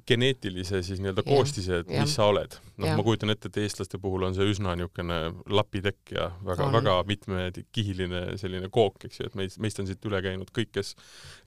[0.07, 2.57] geneetilise siis nii-öelda koostise, et mis sa oled.
[2.81, 5.19] noh, ma kujutan ette, et eestlaste puhul on see üsna niisugune
[5.53, 10.51] lapitekk ja väga-väga mitmekihiline selline kook, eks ju, et meist, meist on siit üle käinud
[10.55, 10.95] kõik, kes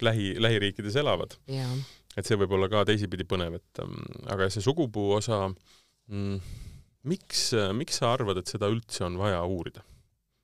[0.05, 1.37] lähi, lähiriikides elavad.
[2.17, 3.99] et see võib olla ka teisipidi põnev, et ähm,
[4.33, 6.39] aga see sugupuu osa mm,,
[7.11, 9.85] miks, miks sa arvad, et seda üldse on vaja uurida?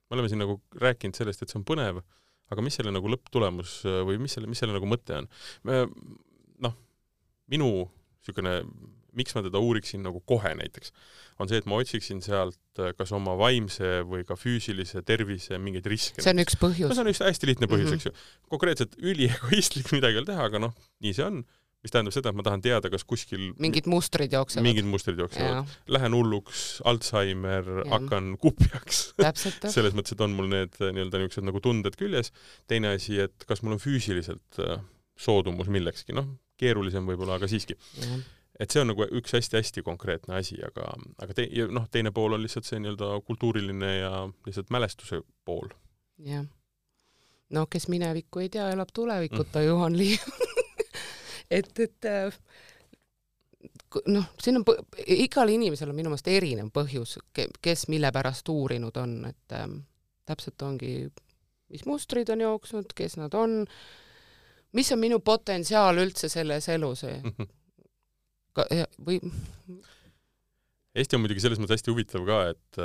[0.05, 2.03] me oleme siin nagu rääkinud sellest, et see on põnev
[2.53, 5.29] aga mis selle nagu lõpptulemus või mis selle, mis selle nagu mõte on?
[7.51, 8.55] Minu niisugune,
[9.15, 10.91] miks ma teda uuriksin nagu kohe näiteks,
[11.39, 16.23] on see, et ma otsiksin sealt kas oma vaimse või ka füüsilise tervise mingeid riske.
[16.23, 16.89] see on üks põhjus.
[16.89, 18.01] no see on üks hästi lihtne põhjus mm, -hmm.
[18.01, 18.49] eks ju.
[18.51, 21.45] konkreetselt üliegoistlik midagi ei ole teha, aga noh, nii see on
[21.85, 24.65] mis tähendab seda, et ma tahan teada, kas kuskil mingid mustrid jooksevad.
[24.65, 25.69] mingid mustrid jooksevad.
[25.93, 29.03] Lähen hulluks, Alzheimer, hakkan kupjaks
[29.75, 32.33] selles mõttes, et on mul need äh, nii-öelda niisugused nagu tunded küljes.
[32.71, 34.81] teine asi, et kas mul on füüsiliselt äh,
[35.13, 37.77] soodumus millekski, noh, keerulisem võib-olla, aga siiski.
[38.59, 42.45] et see on nagu üks hästi-hästi konkreetne asi, aga, aga te-, noh, teine pool on
[42.45, 44.11] lihtsalt see nii-öelda kultuuriline ja
[44.47, 45.69] lihtsalt mälestuse pool.
[46.23, 46.45] jah.
[47.49, 50.45] no kes minevikku ei tea, elab tulevikuta mm., Juhan Liiv
[51.51, 52.39] et, et äh,
[54.11, 54.65] noh, siin on,
[55.05, 59.79] igal inimesel on minu meelest erinev põhjus, kes mille pärast uurinud on, et ähm,
[60.27, 60.95] täpselt ongi,
[61.71, 63.63] mis mustrid on jooksnud, kes nad on,
[64.75, 67.05] mis on minu potentsiaal üldse selles elus
[68.55, 68.65] ka,
[68.99, 69.19] või
[70.95, 72.77] Eesti on muidugi selles mõttes hästi huvitav ka, et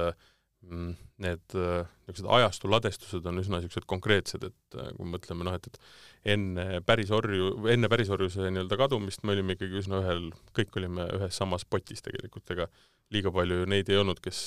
[0.66, 5.68] mm, need niisugused ajastu ladestused on üsna niisugused konkreetsed, et kui me mõtleme noh, et,
[5.70, 10.26] et enne pärisorju, enne pärisorjuse nii-öelda kadumist me olime ikkagi üsna ühel,
[10.56, 12.66] kõik olime ühes samas potis tegelikult, ega
[13.14, 14.42] liiga palju neid ei olnud, kes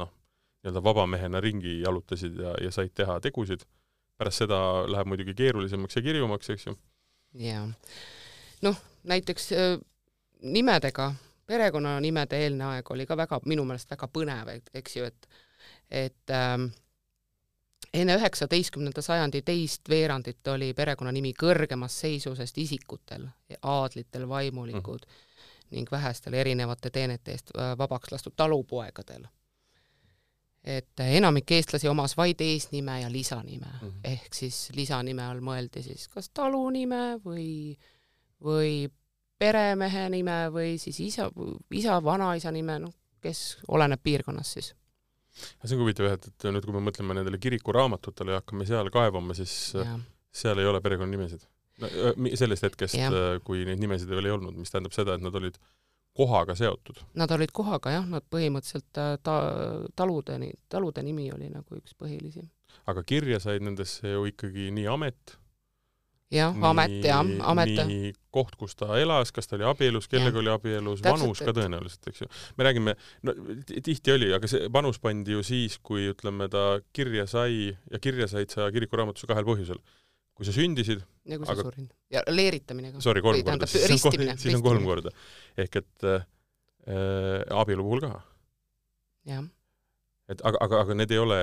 [0.00, 0.12] noh,
[0.64, 3.66] nii-öelda vabamehena ringi jalutasid ja, ja said teha tegusid.
[4.20, 6.76] Pärast seda läheb muidugi keerulisemaks ja kirjumaks, eks ju.
[7.40, 7.64] jaa.
[8.66, 9.50] noh, näiteks
[10.42, 11.14] nimedega
[11.50, 15.30] perekonnanimede eelne aeg oli ka väga, minu meelest väga põnev, eks ju, et
[15.90, 16.68] et ähm,
[17.94, 23.26] enne üheksateistkümnenda sajandi teist veerandit oli perekonnanimi kõrgemas seisu, sest isikutel,
[23.62, 25.26] aadlitel, vaimulikud mm
[25.70, 29.26] ning vähestel erinevate teenete eest äh, vabaks lastud talupoegadel.
[30.64, 34.00] Et enamik eestlasi omas vaid eesnime ja lisanime mm, -hmm.
[34.04, 37.76] ehk siis lisanime all mõeldi siis kas talunime või,
[38.44, 38.90] või
[39.38, 41.30] peremehe nime või siis isa,
[41.70, 42.92] isa, vanaisa nime, noh,
[43.22, 44.74] kes oleneb piirkonnast siis.
[45.64, 48.90] see on huvitav jah, et, et nüüd, kui me mõtleme nendele kirikuraamatutele ja hakkame seal
[48.92, 49.98] kaevama, siis ja.
[50.42, 51.46] seal ei ole perekonnanimesid
[51.80, 51.88] no,.
[52.34, 52.98] sellest hetkest,
[53.44, 55.56] kui neid nimesid veel ei olnud, mis tähendab seda, et nad olid
[56.16, 57.02] kohaga seotud.
[57.18, 62.48] Nad olid kohaga jah, nad põhimõtteliselt äh, ta-, taludeni, talude nimi oli nagu üks põhilisi.
[62.86, 65.40] aga kirja said nendesse ju ikkagi nii amet
[66.30, 67.72] jah, amet, jah, amet.
[67.90, 70.42] nii koht, kus ta elas, kas ta oli abielus, kellega ja.
[70.42, 72.28] oli abielus, vanus ka tõenäoliselt, eks ju.
[72.58, 72.94] me räägime,
[73.26, 73.34] no
[73.66, 78.30] tihti oli, aga see vanus pandi ju siis, kui ütleme, ta kirja sai ja kirja
[78.30, 79.82] said sa kirikuraamatus kahel põhjusel.
[80.40, 81.68] Kui sa sündisid ja kui sa aga...
[81.68, 81.94] surid.
[82.12, 83.04] ja leeritamine ka.
[83.04, 85.14] Sorry, kolm korda, siis on kolm, siis on kolm korda.
[85.60, 86.28] ehk et äh,
[87.62, 88.14] abielu puhul ka.
[89.30, 89.44] jah
[90.30, 91.36] et aga, aga, aga need ei ole,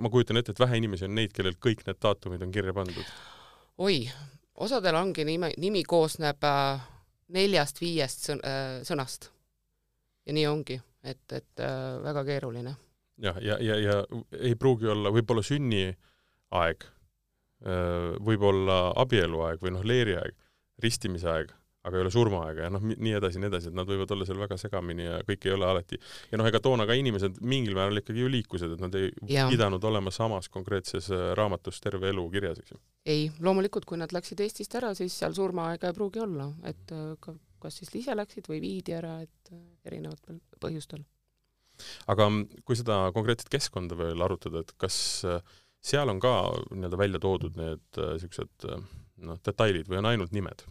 [0.00, 3.04] ma kujutan ette, et vähe inimesi on neid, kellel kõik need daatumid on kirja pandud
[3.82, 4.10] oi,
[4.54, 6.82] osadel ongi nime, nimi koosneb äh,
[7.32, 9.30] neljast-viiest sõn, äh, sõnast.
[10.26, 12.74] ja nii ongi, et, et äh, väga keeruline.
[13.22, 16.86] jah, ja, ja, ja, ja ei pruugi olla, võib-olla sünniaeg,
[17.62, 20.32] võib-olla abieluaeg või noh, leeriaeg,
[20.82, 24.10] ristimise aeg aga ei ole surmaaega ja noh, nii edasi, nii edasi, et nad võivad
[24.14, 25.98] olla seal väga segamini ja kõik ei ole alati
[26.30, 29.48] ja noh, ega toona ka inimesed mingil määral ikkagi ju liikusid, et nad ei ja.
[29.50, 32.78] pidanud olema samas konkreetses äh, raamatus terve elu kirjas, eks ju.
[33.10, 37.16] ei, loomulikult, kui nad läksid Eestist ära, siis seal surmaaega ei pruugi olla, et äh,
[37.22, 41.02] ka, kas siis ise läksid või viidi ära, et äh, erinevatel põhjustel.
[42.14, 42.30] aga
[42.62, 45.02] kui seda konkreetset keskkonda veel arutada, et kas
[45.82, 46.34] seal on ka
[46.70, 48.68] nii-öelda välja toodud need niisugused
[49.22, 50.66] noh, detailid või on ainult nimed?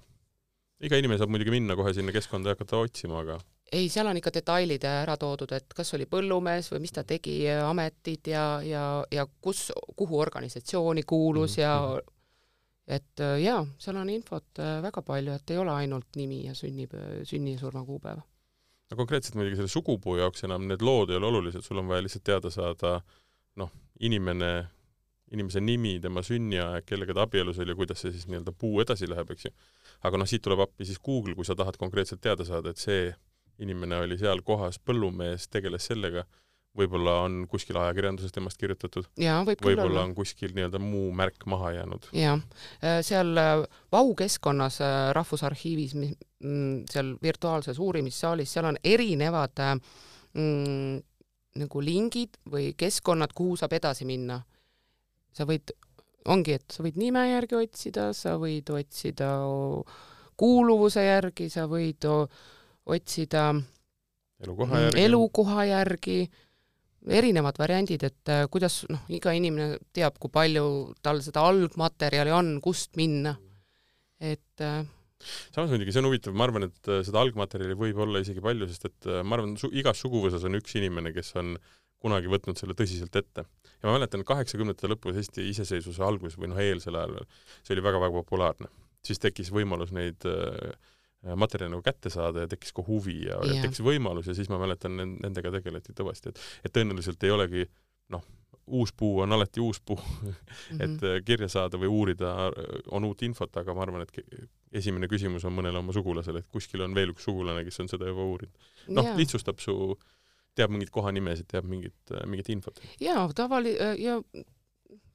[0.81, 3.37] iga inimene saab muidugi minna kohe sinna keskkonda ja hakata otsima, aga
[3.71, 7.35] ei, seal on ikka detailid ära toodud, et kas oli põllumees või mis ta tegi,
[7.51, 11.63] ametid ja, ja, ja kus, kuhu organisatsiooni kuulus mm -hmm.
[11.63, 12.17] ja mhm.
[12.97, 16.93] et jaa, seal on infot äh, väga palju, et ei ole ainult nimi ja sünnib,
[17.23, 18.19] sünni ja surma kuupäev.
[18.91, 22.03] no konkreetselt muidugi selle sugupuu jaoks enam need lood ei ole olulised, sul on vaja
[22.03, 23.01] lihtsalt teada saada
[23.55, 24.67] noh, inimene,
[25.31, 29.07] inimese nimi, tema sünniaeg, kellega ta abielus oli ja kuidas see siis nii-öelda puu edasi
[29.09, 29.51] läheb, eks ju.
[30.07, 33.11] Aga noh, siit tuleb appi siis Google, kui sa tahad konkreetselt teada saada, et see
[33.61, 36.25] inimene oli seal kohas põllumees, tegeles sellega,
[36.77, 42.07] võib-olla on kuskil ajakirjanduses temast kirjutatud, võib-olla võib on kuskil nii-öelda muu märk maha jäänud.
[42.15, 42.39] jah,
[42.79, 49.63] äh, seal äh, Vau keskkonnas äh, Rahvusarhiivis, mm, seal virtuaalses uurimissaalis, seal on erinevad
[50.33, 51.01] mm,
[51.61, 54.39] nagu lingid või keskkonnad, kuhu saab edasi minna.
[55.35, 55.73] Sa võid
[56.31, 59.31] ongi, et sa võid nime järgi otsida, sa võid otsida
[60.37, 62.07] kuuluvuse järgi, sa võid
[62.91, 63.51] otsida
[64.41, 66.17] elukoha mm, järgi, elukoha järgi,
[67.21, 70.65] erinevad variandid, et äh, kuidas noh, iga inimene teab, kui palju
[71.05, 73.35] tal seda algmaterjali on, kust minna.
[74.21, 74.83] et äh,
[75.53, 78.69] samas muidugi see on huvitav, ma arvan, et äh, seda algmaterjali võib olla isegi palju,
[78.69, 81.55] sest et ma arvan, igas suguvõsas on üks inimene, kes on
[82.01, 83.45] kunagi võtnud selle tõsiselt ette
[83.81, 87.29] ja ma mäletan, kaheksakümnendate lõpus Eesti iseseisvuse alguses või noh, eelsel ajal veel,
[87.61, 88.71] see oli väga-väga populaarne.
[89.05, 90.73] siis tekkis võimalus neid äh,
[91.37, 93.61] materjale nagu kätte saada ja tekkis ka huvi ja, ja.
[93.61, 97.65] tekkis võimalus ja siis ma mäletan, nendega tegeleti tõvasti, et et tõenäoliselt ei olegi
[98.13, 98.23] noh,
[98.71, 99.99] uus puu on alati uus puu
[100.83, 101.25] et mm -hmm.
[101.25, 102.51] kirja saada või uurida
[102.91, 106.81] on uut infot, aga ma arvan, et esimene küsimus on mõnele oma sugulasele, et kuskil
[106.81, 108.69] on veel üks sugulane, kes on seda juba uurinud.
[108.87, 110.20] noh, lihtsustab su äh,
[110.57, 112.81] teab mingeid kohanimesid, teab mingit, äh, mingit infot?
[113.01, 114.17] jaa, tavali- äh, ja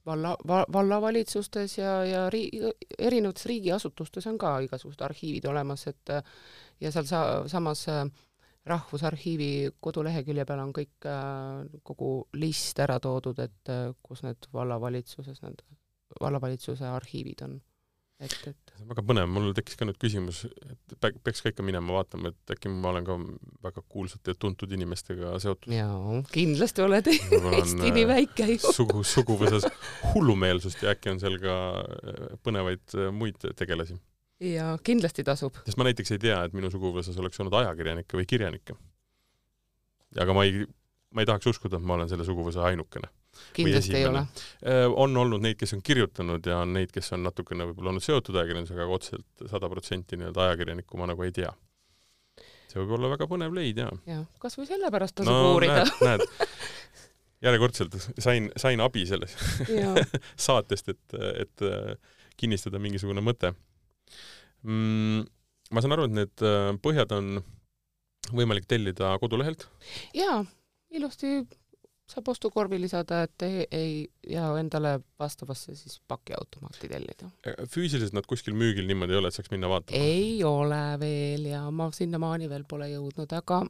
[0.05, 6.23] valla va,, vallavalitsustes ja, ja rii-, erinevates riigiasutustes on ka igasugused arhiivid olemas, et äh,
[6.81, 7.87] ja seal sa-, samas
[8.67, 11.05] Rahvusarhiivi kodulehekülje peal on kõik,
[11.87, 13.71] kogu list ära toodud, et
[14.03, 15.61] kus need vallavalitsuses, need
[16.19, 17.53] vallavalitsuse arhiivid on
[18.23, 21.95] et, et väga põnev, mul tekkis ka nüüd küsimus, et pe- peaks ka ikka minema
[21.97, 23.17] vaatama, et äkki ma olen ka
[23.65, 25.73] väga kuulsate ja tuntud inimestega seotud.
[25.73, 28.73] jaa, kindlasti oled hästi nii on äh, väike ju.
[28.73, 29.67] sugu, suguvõsas
[30.13, 33.99] hullumeelsust ja äkki on seal ka äh, põnevaid äh, muid tegelasi.
[34.53, 35.61] ja kindlasti tasub.
[35.65, 38.77] sest ma näiteks ei tea, et minu suguvõsas oleks olnud ajakirjanikke või kirjanikke.
[40.21, 40.65] aga ma ei,
[41.13, 43.09] ma ei tahaks uskuda, et ma olen selle suguvõsa ainukene.
[43.57, 44.89] Kindlasti ei ole esimene..
[45.03, 48.35] on olnud neid, kes on kirjutanud ja on neid, kes on natukene võib-olla olnud seotud
[48.35, 51.51] ajakirjandusega, aga otseselt sada protsenti nii-öelda ajakirjanikku ma nagu ei tea.
[52.67, 53.93] see võib olla väga põnev leid jaa.
[54.09, 55.85] jah, kasvõi sellepärast tasub no, uurida.
[56.01, 56.51] näed, näed,
[57.47, 59.35] järjekordselt sain, sain abi selles
[60.47, 63.53] saatest, et, et äh, kinnistada mingisugune mõte
[64.63, 65.27] mm,.
[65.71, 67.37] ma saan aru, et need äh, põhjad on
[68.33, 69.67] võimalik tellida kodulehelt.
[70.17, 70.41] jaa,
[70.95, 71.39] ilusti
[72.07, 73.95] saab ostukorvi lisada, et ei, ei
[74.31, 77.29] ja endale vastavasse siis pakiautomaati tellida.
[77.67, 79.99] füüsiliselt nad kuskil müügil niimoodi ei ole, et saaks minna vaatama?
[79.99, 83.61] ei ole veel ja ma sinnamaani veel pole jõudnud, aga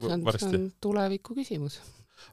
[0.00, 1.80] see on, see on tuleviku küsimus.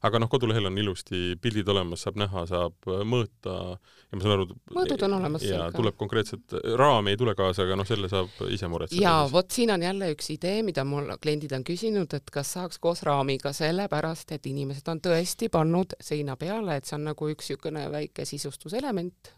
[0.05, 4.35] Aga noh, kodulehel on ilusti pildid olemas, saab näha, saab äh, mõõta ja ma saan
[4.35, 4.47] aru.
[4.75, 8.69] Mõõdud on olemas ja tuleb konkreetselt, raami ei tule kaasa, aga noh, selle saab ise
[8.71, 9.01] muretseda.
[9.01, 12.81] ja vot siin on jälle üks idee, mida mul kliendid on küsinud, et kas saaks
[12.83, 17.45] koos raamiga, sellepärast et inimesed on tõesti pannud seina peale, et see on nagu üks
[17.55, 19.33] niisugune väike sisustuselement.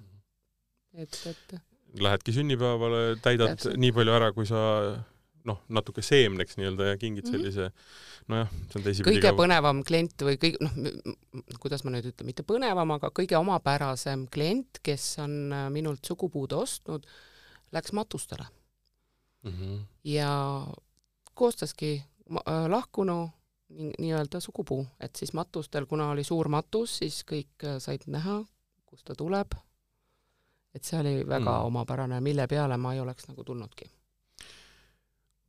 [0.97, 1.60] et, et
[1.97, 3.77] Lähedki sünnipäevale, täidad Täpselt.
[3.79, 4.60] nii palju ära, kui sa
[5.47, 7.31] noh, natuke seemneks nii-öelda ja kingid Mhm.
[7.33, 7.69] sellise
[8.27, 10.73] nojah, see on teisipidi kõige põnevam klient või kõige noh,
[11.63, 16.51] kuidas ma nüüd ütlen, mitte põnevam, aga kõige omapärasem klient, kes on äh, minult sugupuud
[16.57, 17.07] ostnud,
[17.71, 18.45] läks matustele
[19.43, 19.51] mm.
[19.51, 19.79] -hmm.
[20.03, 20.31] ja
[21.33, 23.29] koostaski äh, lahkunu
[23.69, 28.43] nii- nii-öelda sugupuu, et siis matustel, kuna oli suur matus, siis kõik äh, said näha,
[28.86, 29.47] kust ta tuleb.
[30.75, 31.57] et see oli väga Mm.
[31.62, 31.65] mm.
[31.65, 33.86] omapärane, mille peale ma ei oleks nagu tulnudki.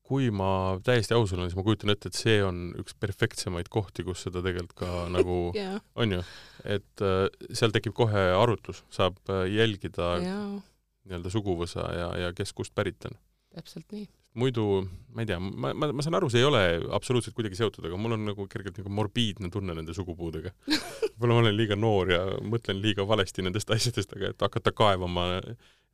[0.08, 0.50] Kui ma
[0.84, 4.42] täiesti aus olen, siis ma kujutan ette, et see on üks perfektsemaid kohti, kus seda
[4.44, 6.22] tegelikult ka nagu jaa, on ju,
[6.76, 10.44] et äh, seal tekib kohe arutlus, saab äh, jälgida jaa,
[11.08, 13.18] nii-öelda suguvõsa ja, ja kes kust pärit on.
[13.56, 14.06] täpselt nii.
[14.38, 14.64] muidu
[15.12, 16.62] ma ei tea, ma, ma, ma saan aru, see ei ole
[16.94, 20.54] absoluutselt kuidagi seotud, aga mul on nagu kergelt nagu morbiidne tunne nende sugupuudega.
[21.18, 25.28] võib-olla ma olen liiga noor ja mõtlen liiga valesti nendest asjadest, aga et hakata kaevama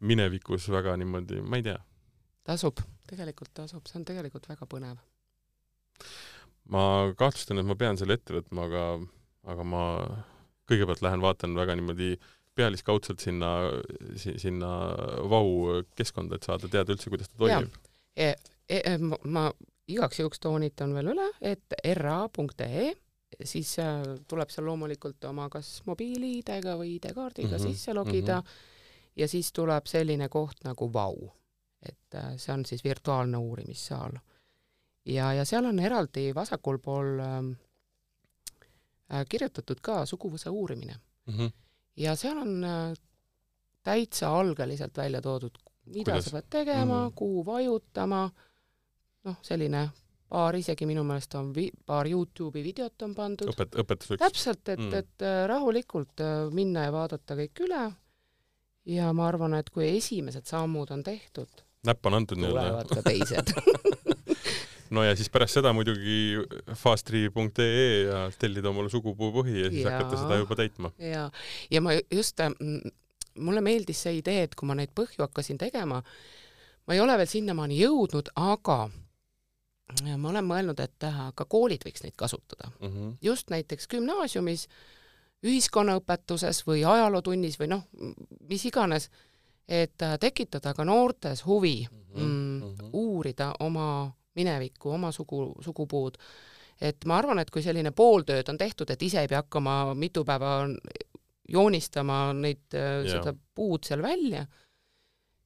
[0.04, 1.80] minevikus väga niimoodi, ma ei tea.
[2.44, 2.80] tasub,
[3.10, 5.02] tegelikult tasub, see on tegelikult väga põnev.
[6.74, 6.84] ma
[7.18, 8.84] kahtlustan, et ma pean selle ette võtma, aga,
[9.52, 9.82] aga ma
[10.68, 12.14] kõigepealt lähen vaatan väga niimoodi
[12.54, 13.50] pealiskaudselt sinna,
[14.16, 14.70] sinna
[15.28, 17.74] vau keskkonda, et saada teada üldse, kuidas ta toimib.
[18.14, 18.30] E,
[18.70, 19.48] e, ma, ma
[19.90, 22.92] igaks juhuks toonitan veel üle, et ra.ee,
[23.42, 28.46] siis äh, tuleb seal loomulikult oma kas mobiil-ID-ga või ID-kaardiga mm -hmm, sisse logida mm
[28.46, 29.16] -hmm.
[29.16, 31.32] ja siis tuleb selline koht nagu Vau.
[31.88, 34.18] Et äh, see on siis virtuaalne uurimissaal.
[35.06, 37.50] ja, ja seal on eraldi vasakul pool ähm,
[39.12, 41.52] äh, kirjutatud ka suguvõsa uurimine Mm -hmm.
[41.96, 42.94] ja seal on äh,
[43.82, 46.24] täitsa algeliselt välja toodud, mida Kuidas?
[46.24, 47.08] sa pead tegema mm.
[47.08, 47.14] -hmm.
[47.14, 48.30] kuhu vajutama,
[49.24, 49.90] noh, selline
[50.28, 53.48] paar, isegi minu meelest on vi-, paar Youtube'i videot on pandud.
[53.48, 54.18] õpet-, õpetuseks.
[54.18, 54.86] täpselt, et Mm.
[54.86, 57.84] mm., et äh, rahulikult äh, minna ja vaadata kõik üle
[58.86, 62.64] ja ma arvan, et kui esimesed sammud on tehtud, näpp on antud nii-öelda.
[62.68, 63.52] tulevad ka teised.
[64.94, 66.40] no ja siis pärast seda muidugi
[66.78, 69.96] fastri.ee ja tellida omale sugupuupõhi ja siis Jaa.
[69.98, 70.92] hakata seda juba täitma.
[70.98, 71.28] ja,
[71.70, 72.40] ja ma just,
[73.38, 76.02] mulle meeldis see idee, et kui ma neid põhju hakkasin tegema,
[76.86, 78.78] ma ei ole veel sinnamaani jõudnud, aga
[80.16, 83.16] ma olen mõelnud, et äh, ka koolid võiks neid kasutada, Mm -hmm.
[83.22, 84.68] just näiteks gümnaasiumis,
[85.44, 87.84] ühiskonnaõpetuses või ajalootunnis või noh,
[88.48, 89.10] mis iganes,
[89.68, 96.18] et äh, tekitada ka noortes huvi Mhm, mm, uurida oma minevikku, oma sugu, sugupuud.
[96.80, 100.24] et ma arvan, et kui selline pooltööd on tehtud, et ise ei pea hakkama mitu
[100.26, 100.66] päeva
[101.48, 103.04] joonistama neid, Jaa.
[103.06, 104.42] seda puud seal välja,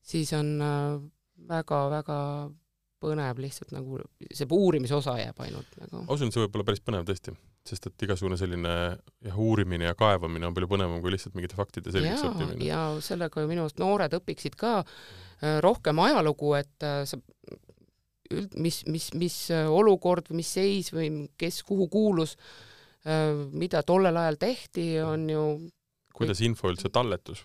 [0.00, 0.54] siis on
[1.48, 2.18] väga-väga
[2.98, 4.00] põnev lihtsalt nagu
[4.32, 6.02] see uurimise osa jääb ainult nagu.
[6.08, 7.36] ma usun, et see võib olla päris põnev tõesti,
[7.68, 11.92] sest et igasugune selline jah, uurimine ja kaevamine on palju põnevam kui lihtsalt mingite faktide
[11.94, 12.64] selgeks õppimine.
[12.66, 17.20] ja sellega ju minu arust noored õpiksid ka äh, rohkem ajalugu, et äh, sa
[18.34, 22.36] üld-, mis, mis, mis äh, olukord või mis seis või kes kuhu kuulus,
[23.56, 25.42] mida tollel ajal tehti, on ju
[26.18, 27.44] kuidas info üldse talletus,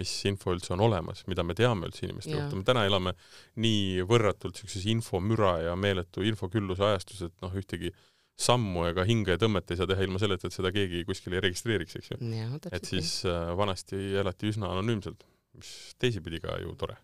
[0.00, 3.12] mis info üldse on olemas, mida me teame üldse inimeste kohta, me täna elame
[3.60, 7.92] nii võrratult siukses infomüra ja meeletu infokülluse ajastus, et noh, ühtegi
[8.38, 12.10] sammu ega hingetõmmet ei saa teha ilma selleta, et seda keegi kuskil ei registreeriks, eks
[12.14, 12.18] ju.
[12.72, 15.24] et siis äh, vanasti elati üsna anonüümselt
[15.56, 16.96] mis teisipidi ka ju tore.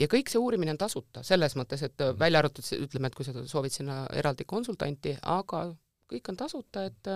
[0.00, 2.18] ja kõik see uurimine on tasuta, selles mõttes, et Mhm.
[2.18, 5.74] välja arvatud ütleme, et kui sa soovid sinna eraldi konsultanti, aga
[6.08, 7.08] kõik on tasuta, et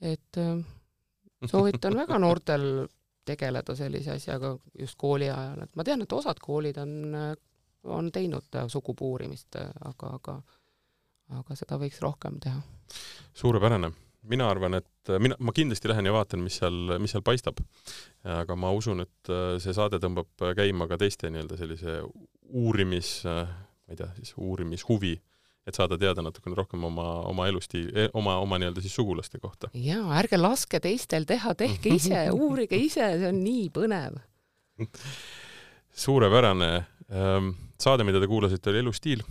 [0.00, 0.64] et äh,
[1.46, 2.88] soovitan väga noortel
[3.24, 7.14] tegeleda sellise asjaga just kooli ajal, et ma tean, et osad koolid on,
[7.84, 10.42] on teinud sugupuurimist, aga, aga
[11.38, 12.60] aga seda võiks rohkem teha.
[13.34, 13.92] suurepärane.
[14.30, 17.62] mina arvan, et mina, ma kindlasti lähen ja vaatan, mis seal, mis seal paistab.
[18.24, 22.00] aga ma usun, et see saade tõmbab käima ka teiste nii-öelda sellise
[22.50, 25.14] uurimis, ma ei tea, siis uurimishuvi,
[25.66, 29.70] et saada teada natukene rohkem oma, oma elustiili, oma, oma nii-öelda siis sugulaste kohta.
[29.74, 34.20] jaa, ärge laske teistel teha, tehke ise, uurige ise, see on nii põnev.
[36.06, 36.72] suurepärane.
[37.80, 39.24] saade, mida te kuulasite, oli Elustiil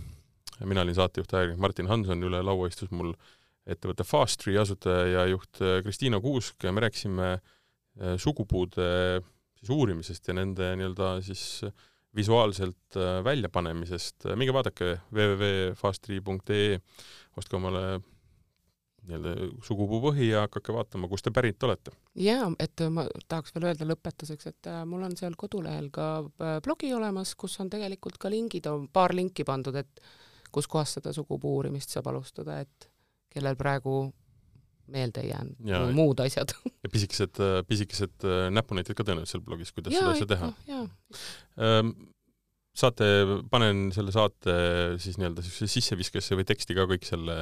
[0.68, 3.14] mina olin saatejuht ajakirjanik Martin Hanson, üle laua istus mul
[3.70, 7.34] ettevõtte Fastri asutaja ja juht Kristiina Kuusk ja me rääkisime
[8.20, 8.90] sugupuude
[9.60, 11.62] siis uurimisest ja nende nii-öelda siis
[12.16, 14.30] visuaalselt väljapanemisest.
[14.36, 16.80] minge vaadake www.fastri.ee,
[17.38, 18.00] ostke omale
[19.06, 21.92] nii-öelda sugupuupõhi ja hakake vaatama, kust te pärit olete.
[22.20, 26.10] jaa, et ma tahaks veel öelda lõpetuseks, et mul on seal kodulehel ka
[26.64, 30.02] blogi olemas, kus on tegelikult ka lingid, on paar linki pandud, et
[30.54, 32.90] kuskohast seda sugupuurimist saab alustada, et
[33.30, 34.10] kellel praegu
[34.90, 36.54] meelde ei jäänud ja, muud asjad.
[36.82, 40.48] ja pisikesed, pisikesed näpunäited ka tõenäoliselt seal blogis, kuidas ja, seda asja teha.
[41.62, 41.92] Ähm,
[42.76, 43.06] saate,
[43.50, 44.54] panen selle saate
[45.02, 47.36] siis nii-öelda siis sisseviskesse või teksti ka kõik selle,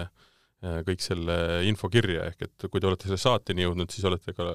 [0.88, 4.53] kõik selle info kirja, ehk et kui te olete selle saateni jõudnud, siis olete ka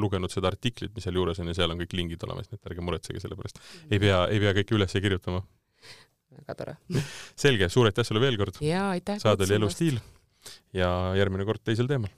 [0.00, 2.72] lugenud seda artiklit, mis seal juures on ja seal on kõik lingid olemas, nii et
[2.72, 3.60] ärge muretsege selle pärast.
[3.90, 5.44] ei pea, ei pea kõike üles kirjutama
[6.42, 6.76] väga tore.
[7.46, 8.60] selge, suur aitäh sulle veel kord.
[9.22, 10.00] saade oli Elustiil
[10.76, 12.12] ja järgmine kord teisel teemal